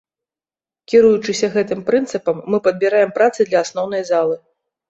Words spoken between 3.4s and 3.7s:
для